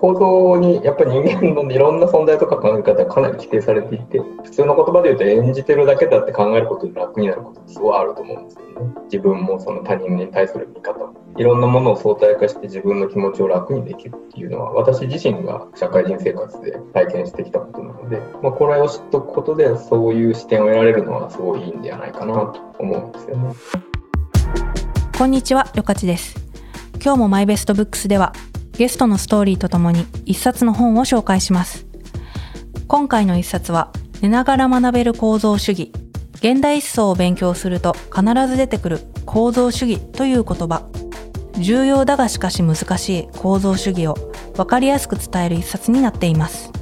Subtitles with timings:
[0.00, 8.94] 構造にやっぱり人間のいろんな存在とか考え方がかなり規定されていて普通の言葉で言うと演じてるだけだって考えることで楽になることってすごいあると思うんですよね。
[9.04, 11.12] 自分もその他人に対する見方。
[11.36, 23.54] いろんなものを相対化して自分の気持ちを楽にできるっていうのは私自身が社会人生活で体験してきたことなので、まあ、これを知っておくことでそういう視点を得られるのはすごいいいんじゃないかなと思うんですよね。
[25.16, 26.49] こんにちはよかちです。
[27.02, 28.32] 今日もマイベストブックスでは
[28.80, 31.86] ゲストのストーリーとともに一冊の本を紹介します。
[32.88, 35.92] 今回の一冊は、寝ながら学べる構造主義。
[36.36, 40.88] 現代思想を勉強すると必ず出てくる構造主義という言葉。
[41.58, 44.14] 重要だがしかし難しい構造主義を
[44.56, 46.72] 分かりやすく伝える一冊になっています。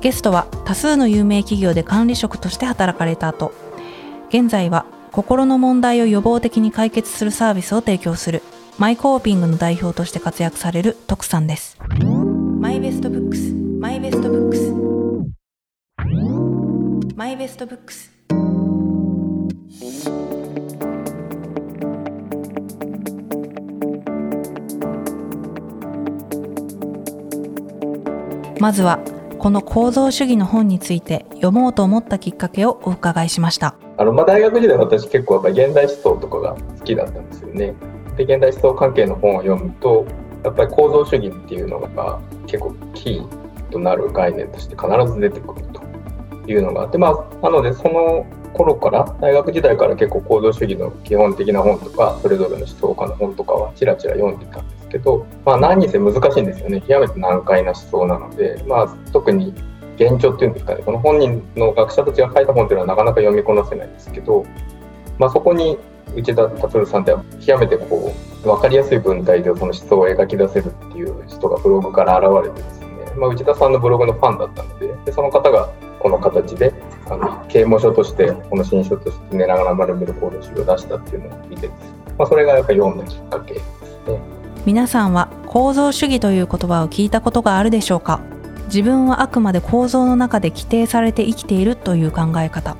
[0.00, 3.52] ゲストは多数の有名企業で管理職として働かれた後、
[4.28, 8.42] 現在は心の問題を予防的に解決するサービスを提供する
[8.78, 11.76] マイコーピングの代表として活躍される徳さんです。
[12.60, 14.72] マイベストブックス、マイベストブックス、
[17.16, 18.12] マイベストブックス。
[28.60, 29.00] まずは
[29.40, 37.74] この構造主義の本について読もうと思ったきっかけをお伺いしましたあの、まあ、大学時代私結構やっぱ現代思想とかが好きだったんですよね
[38.18, 40.04] で現代思想関係の本を読むと
[40.44, 45.82] やっぱり構造主義っていうのが結構キーとなる概念として必ず出てくると
[46.50, 56.80] いうのがあってまあなのでその頃から大学時代から結構構造主義の基本的な本とかそれぞれの思想家の本とかはちらちら読んでたんですけど、まあ、何にせ難しいんですよね。
[56.80, 59.54] 極めて難解な思想なので、まあ、特に
[59.96, 60.82] 現状っていうんですかね。
[60.82, 64.44] この本人の学者たちが書いた本っていうのはなかなか読みこなせないんですけど、
[65.18, 65.78] まあ、そこに
[66.14, 76.72] 内田達さんって極めてこう分かりやすい文体でその思想を描き出せるっていう人がブログから現れてですね、まあ、内田さんのブログのファンだったのででその方がこの形で
[77.10, 81.68] あの啓蒙書としてこの新書として寝ながら学べる行動集を出したっていうのを見て
[82.18, 83.64] まあ、それがやっぱ読んだきっかけです
[84.08, 84.20] ね。
[84.66, 88.20] 皆さんは構造主義という言葉を聞いたことがあるでしょうか？
[88.66, 92.76] 自分はあくまで構造の中で規定されて生きているという考え方。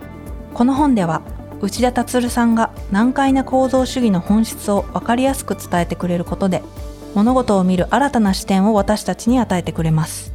[0.54, 1.22] この本では
[1.60, 6.62] 内田達さんが難解な構造主義の本質を分かりやすく伝えてくれることで
[7.14, 10.32] 物事を見る新たな視点を私たちに与えてくれます。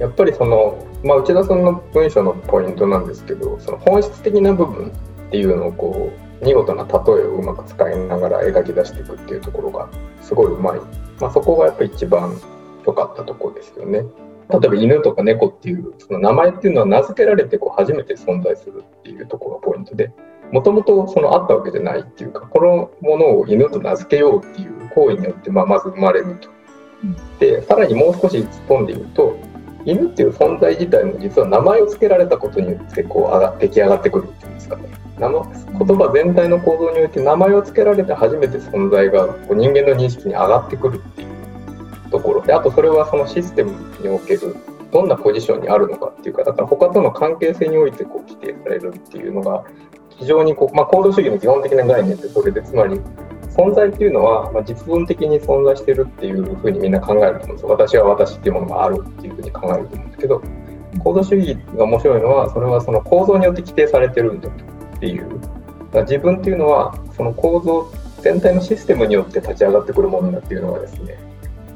[0.00, 6.10] やっぱりその、まあ、内田さんの文章のポイントなんですけどその本質的な部分っていうのをこ
[6.42, 9.88] う見事な例えをうまく使いながら描き出していくっていうところが
[10.20, 10.80] すごいうまい、
[11.20, 12.36] まあ、そこがやっぱり一番
[12.84, 14.04] 良かったところですよね。
[14.50, 20.12] 例えば犬とか猫っていうその名前っていうのは名付けられてこう初めて存在するっていうところがポイントで
[20.54, 26.48] もともとそのあったわけじゃないっていうかこのものを犬と名付けようっていう行為によってまあまず生まれると。
[27.40, 29.36] でさらにもう少し突っ込んで言うと
[29.84, 34.84] 犬っていう存在自体も実は名前を付けられたことによってこう上が出来上がってくるっていうんですかね。
[35.18, 35.28] 言
[35.98, 44.56] 葉全体の構造において名前を付けられて初めて存在がこう人間の認識に上がってくるっていうところであとそれはそのシステムにおける
[44.92, 49.64] どんなポジションにあるのかっていうかだから他との関係性においてこう規定されるっていうのが
[50.18, 53.00] 非常にこう、まあ、行動主義の基本的な概念ってそれでつまり
[53.50, 57.68] 存在っていうのは、まあ、実存的に存在してるっていうふうにみんな考えると思うんですよ。
[57.68, 60.42] 私は私っていうものがあるっていうふうに考えると思うんですけど
[60.98, 64.52] 行動主義が面白いのはそれはその構造によって規定されてるんだっ
[64.98, 65.40] ていう。
[66.02, 67.88] 自分っていうのはその構造
[68.20, 71.16] 全体のシステムによって立ち上がってくるものだっていうのがですね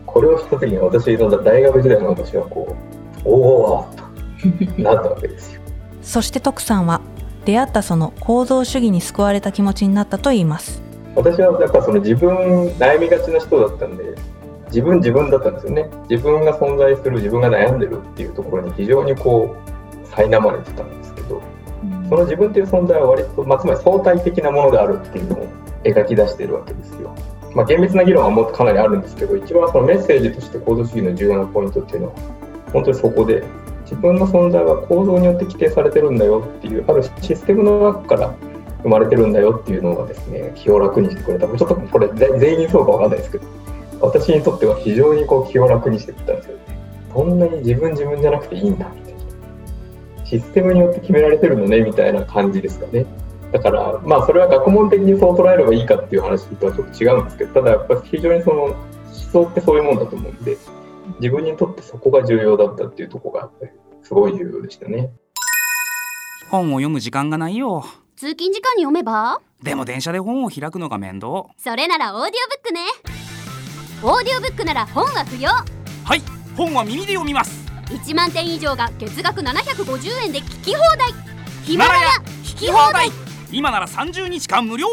[0.07, 2.77] これをした時に私の大学時代の私はこ
[3.25, 3.35] うお
[3.77, 3.89] お
[4.77, 5.61] となったわけですよ。
[6.03, 7.01] そして徳さんは
[7.49, 10.83] 出会ったその構造主義に救われた気持ちになったと言います。
[11.17, 14.05] 私はやっぱその自分悩みがちな人だったんで
[14.67, 15.89] 自分自分だったんですよね。
[16.11, 21.41] 自分が存在する自分が悩んでるっていうところに非常にこう苛まれてたんですけど、
[22.11, 25.49] その自分っていう存在は割と、まあ、つまり相対的なものであるっていうのを
[25.85, 27.15] 描き出しているわけですよ。
[27.55, 32.13] まあ、厳密な議論はもっとかなりあるんですけど一番そのメッセージとして構造主義の重要なポイントっていうのは
[32.75, 33.43] 本当にそこで
[33.91, 38.35] 自分の存在は構造によって規定されてるんだよっていうあるシステムの中から
[38.83, 41.47] 生まれてるんだよっていうのがですね気を楽にしてくれた。
[41.47, 43.47] ちょっとこれ全員そうかわかんないですけど
[44.01, 46.63] 私にとっては非常にこう気を楽にしてくれたんですよね。
[47.15, 50.27] そんなに自分自分じゃなくていいんだみたいな。
[50.27, 53.07] システムによって決められてるのねみたいな感じですかね。
[53.53, 58.75] だからまあそれは学問的にそう捉えればいいかっていう話とはちょっと違うんですけどただやっぱり非常にその思
[59.33, 60.57] 想ってそういうもんだと思うんで
[61.21, 63.51] 自分にとってそこが重要だったっていうとこが
[64.03, 65.11] すごい重要でしたね。
[66.51, 67.85] 本を読む時間がないよ。
[68.17, 69.41] 通勤時間に読めば？
[69.63, 71.47] でも電車で本を開くのが面倒。
[71.57, 72.81] それならオーディオブックね。
[74.03, 75.51] オーディオブックなら本は不要。
[75.51, 76.23] はい
[76.57, 77.67] 本は耳で読みます。
[77.87, 81.13] 1万点以上が月額750円で聞き放題。
[81.65, 82.09] ヒマラヤ
[82.45, 83.09] 聞き放題。
[83.51, 84.87] 今なら30日間無料。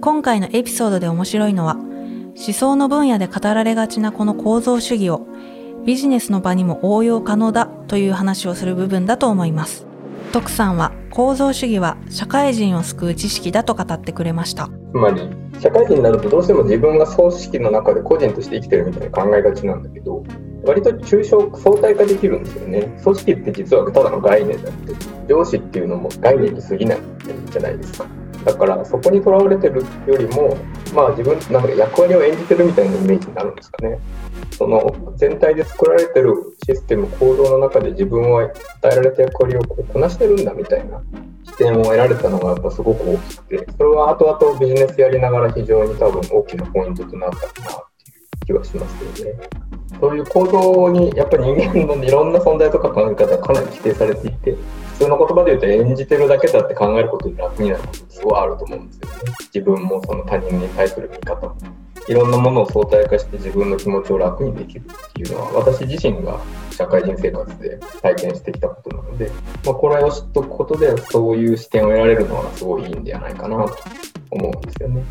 [0.00, 1.76] 今回のエピソードで面白いのは
[2.42, 5.26] 思想の分野で語られがちなこの構造主義を
[5.84, 9.86] ビジネスの場にも応用可能だという話をする部分だと思います。
[10.32, 14.70] 徳さんは構造主義は社会人を救う知識だと語ってくれました。
[14.92, 15.28] つまり
[15.60, 20.24] 社会人になるとどうしても自分が組織の中で個人として生きてるみたいに考えがちなんだけど
[20.64, 22.98] 割と抽象相対化できるんですよね。
[23.02, 24.94] 組織って実はただの概念だって。
[25.28, 26.98] 上司っていうのも概念に過ぎない
[27.50, 28.19] じゃないですか。
[28.44, 30.56] だからそこにとらわれてるよりも
[30.94, 33.98] まあ自分なんか役割を演じてるみたいなイメージになるんですかね
[34.52, 36.34] その全体で作られてる
[36.66, 38.52] システム行動の中で自分は与
[38.92, 41.02] えられた役割をここなしてるんだみたいな
[41.44, 47.84] 視点を得られたのがやっぱすごく大きくてそれは後々ビジネスやりながら非常に多分大きなポイントとなったかなっ
[48.46, 49.69] ていう気はしますよね。
[50.00, 54.56] そういう行動にやっぱり人間のいろんな存在とか考え方がかなり規定されていて
[54.98, 59.32] 普通の言葉で言うと演じてるだけだって考えることに楽になることってすごいあると思うんですよね。
[59.54, 61.56] 自分もその他人に対する見方も
[62.08, 69.30] いろんなものを相対化して自分の気持ちを楽にできるっていうのは私自身が社会人生活で体験してきたことなので、
[69.64, 73.76] まあ、これを知っておくことでそういう視点を得られるのはすごいいいんではないかなと
[74.30, 75.04] 思うんですよね。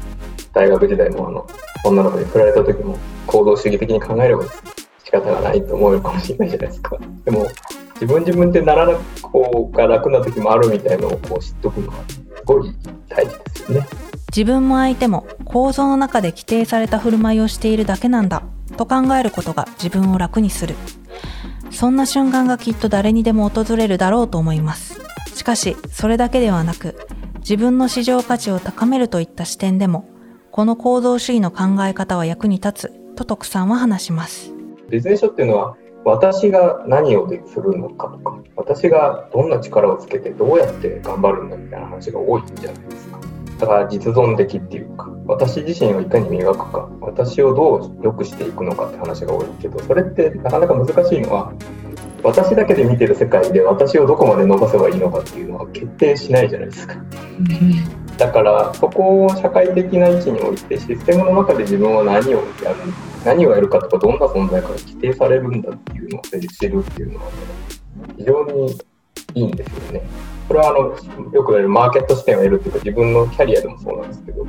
[0.51, 1.47] 大学時代もあの
[1.85, 2.97] 女の子に振られた時も
[3.27, 4.78] 行動主義的に考えればですね
[5.09, 6.95] 仕方がないと思うかもしれないじゃないですか。
[7.25, 7.47] でも
[7.95, 12.73] 自分自分でならなくこうが楽な時もあるみたいのをこう知っておくのはすごい
[13.09, 13.87] 大事ですよね。
[14.27, 18.43] 自分も相手も構造の中で規定された振る舞いをしているだけなんだ
[18.77, 20.75] と考えることが自分を楽にする。
[21.71, 25.01] そんな瞬間がきっと誰にでも訪れるだろうと思います。
[25.33, 26.95] しかし、それだけではなく、
[27.39, 30.07] 自分の市場価値を高めるといった視点でも、
[30.51, 34.58] この構造主義の考え方は役に立つと徳さんは話します。
[34.89, 43.19] ビジネス書っていうのは私が何をするのかとか私がどんな力をつけてどうやって頑張るんだみたいな話が多いじゃないですか
[43.59, 51.53] だから実存的っていうか私自身をいかに磨くか私をどう良くしていくのかって話が多いけどそれってなかなか難しいのは
[52.23, 56.95] 私だけで見てる世界で私をどこまで伸ばせばいいのかっていうのは決定しないじゃないですか。
[58.17, 62.75] だからそこを社会的な位置においてシステムの中で自分は何をやる
[63.25, 67.37] 何をやるかとかどんな存在かが規定されるんだっていうのを知るっていうのは、ね、
[68.17, 68.79] 非常に
[69.35, 70.01] いいんですよね。
[70.47, 74.47] これはあのよく言われるマーケット視点を得るっていうか自分のキャリアでもそうなんですけど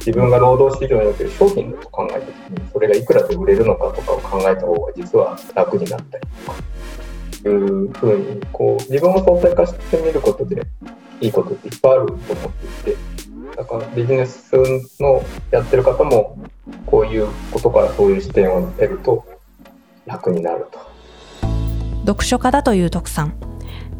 [0.00, 6.58] 自分が労働市場における商品だと考えた時にそれがいくらで売れるのかとかを考えた方が実は楽になったりとか
[7.48, 10.62] いうふうにこう自分を相対化してみることで
[11.20, 12.24] いいことっていっぱいあると思っ
[12.82, 12.96] ていて
[13.56, 14.52] だからビジネス
[15.00, 16.38] のやってる方も
[16.98, 19.24] こういうことからそういう視点を得ると
[20.04, 20.80] 楽になると。
[22.04, 23.34] 読書家だという徳さん。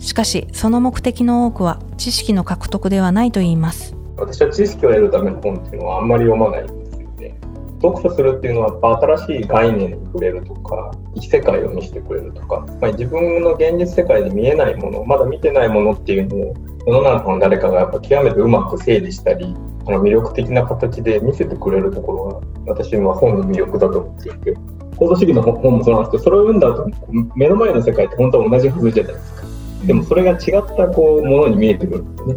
[0.00, 3.94] しかしその目的の多くは知識の獲得ではないと言います。
[4.16, 7.38] 私は知識を得るための本っていうのはあんまり読まないんですよね。
[7.80, 16.54] 読書するっていうのは新しい概念に触れるとか異世界を見せてくれるとか、まあ、自分の現実世界で見えないものまだ見てないものっていうのを
[16.84, 19.54] 世の中の誰かがやっぱ極めてうまく整理したり
[19.86, 24.54] あの魅力的な形で見せてくれるところが私は本の魅力だと思っていて
[24.96, 26.90] 行動主義の本もそうなんですけどそれを読んだ後
[27.36, 29.46] 目の前の世界って本当は同じはずじゃないですか。
[29.86, 30.38] でもそれが違っ
[30.76, 32.34] たこうものに見えてくるんですね。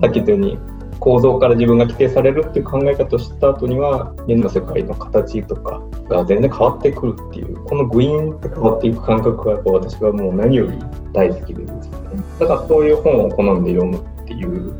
[0.00, 0.58] さっき言ったように
[1.00, 10.78] 構造から自分が規定されるっていう考え方を知った後には現の世界の形とかが全然変わってくるっていうこのグイーンって変わっていく感覚がやっぱ私はもう何より
[11.12, 11.98] 大好きでですね。
[12.38, 14.74] だからそういう本を好んで読むっていう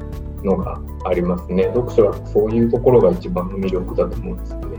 [0.44, 1.64] のがありますね。
[1.74, 4.77] 読書はそういうところが一番の魅力だと思うんですよね。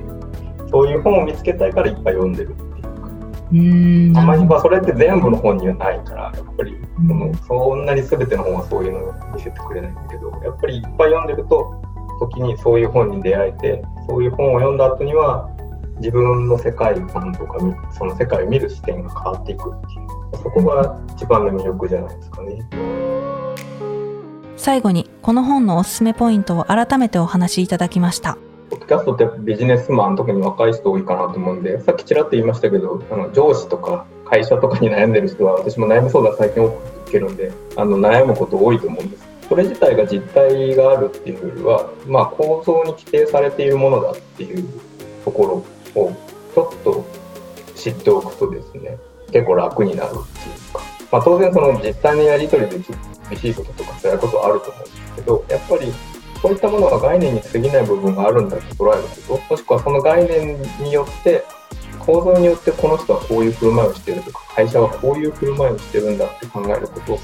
[0.69, 2.83] そういう本を見つけたいからいっぱい読んでるっていう。
[2.83, 3.09] か
[3.51, 4.13] うん。
[4.13, 6.75] たまにはそれって全部の本にはないからやっぱり。
[6.95, 11.81] そのそんなに全ての本はそういうのを見せてくれないんだけどやっぱりいっぱい読んでると
[12.19, 15.49] 時にそういう本に出会えてそういう本を読んだ後には
[15.99, 17.59] 自分の世界観とか
[17.91, 20.09] その世界を見る視点が変わっていくっていう。
[20.37, 22.59] そこが一番の魅力じゃないですかね。
[24.55, 28.37] 最後にこの本のおすすめポイントを改めてお話しいただきました。
[28.79, 39.29] ッドキャストってビジネスマン特に若い人多いかなと思うんでさっきちらっと言いましたけどあの上司とか会社とかに悩んでる人は私も悩み相談最近多く受けるんであの悩むこと多いと思うんです。
[39.49, 44.63] それ自体が実態があるっていうよりは、まあ、構造に規定されているものだっていう
[45.25, 46.13] ところを
[46.53, 47.05] ちょっと
[47.75, 48.97] 知っておくとですね
[49.31, 52.77] 結構楽になるっていうか、まあ、当然その実際のやり取りで
[53.31, 55.93] 厳しいこととか辛いことはあると思うんですけどやっぱり
[56.41, 61.43] こういったものは概念に過ぎない部分があるんだと捉えることもしくはその概念によって
[61.99, 67.19] 構造によってこの人はこういう振る舞いをしてるとか会社はこういう振る舞いをしてるんだって考えるこ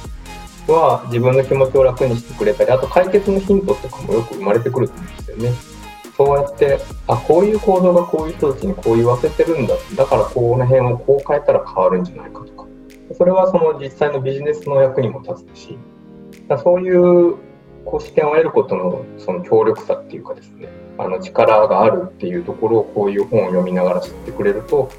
[0.68, 5.76] とは自分の気持ちを楽にしてくれたりあと解決のヒントとかもよく生まれてくると思うんですよね。
[6.18, 12.66] そうやってあこういう行動がこういう人たちにこう言わせてるんだだからこの辺をこう変えたら変わるんじゃないかとか
[13.18, 15.78] それはその実際のビジネスの役にも立つし
[16.64, 17.36] そういう
[17.86, 24.90] こう視点を得ることのその強力さっていうかですねあの力があるっていうところをこういう本を読みながら知ってくれると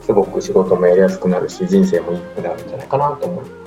[0.00, 3.62] すごく仕事もやりやすくなるし人生もいいくなるんじゃないかなと思います。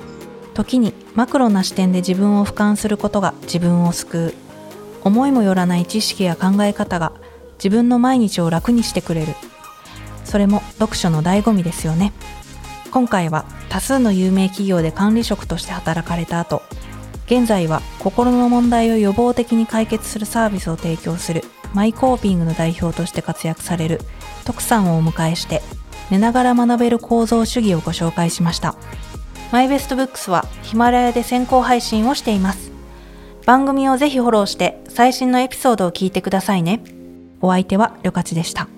[0.54, 4.34] 時にマクロな視点で自分を俯瞰することが自分を救う。
[5.04, 7.12] 思いもよらない知識や考え方が
[7.58, 9.34] 自分の毎日を楽にしてくれる。
[10.24, 12.12] それも読書の醍醐味ですよね。
[12.90, 16.62] 今回は多数の有名企業で管理職として働かれた後
[17.26, 24.00] 現在は心の問題を予防的に解決するサービスを提供するマイコーピングの代表として活躍される
[24.44, 25.60] 徳さんをお迎えして
[26.10, 28.76] 寝ながら学べる構造主義をご紹介しました。
[29.52, 32.70] マイベストブックスはヒマラヤで先行配信をしています。
[33.44, 36.82] 番組をぜひフォローして最新のエピソードを聞いてくださいね。
[37.40, 38.68] お相手はりょかちでした。